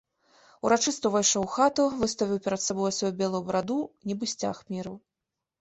Урачыста 0.67 1.09
ўвайшоў 1.11 1.43
у 1.49 1.49
хату, 1.57 1.85
выставіў 1.99 2.39
перад 2.47 2.61
сабою 2.67 2.89
сваю 3.01 3.13
белую 3.23 3.43
бараду, 3.51 3.79
нібы 4.11 4.25
сцяг 4.33 4.65
міру. 4.75 4.95